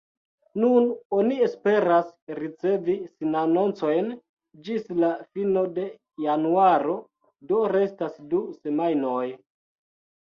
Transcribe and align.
Nun 0.61 0.85
oni 1.17 1.35
esperas 1.47 2.07
ricevi 2.39 2.95
sinanoncojn 3.11 4.09
ĝis 4.69 4.89
la 5.03 5.13
fino 5.37 5.63
de 5.79 5.87
januaro, 6.27 6.99
do 7.53 7.63
restas 7.77 8.21
du 8.33 8.43
semajnoj. 8.61 9.25